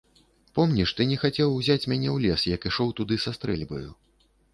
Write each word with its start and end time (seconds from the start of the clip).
Помніш, 0.59 0.93
ты 0.99 1.05
не 1.09 1.17
хацеў 1.23 1.53
узяць 1.59 1.89
мяне 1.93 2.09
ў 2.13 2.15
лес, 2.23 2.45
як 2.55 2.65
ішоў 2.71 2.89
туды 3.01 3.19
са 3.27 3.35
стрэльбаю. 3.37 3.83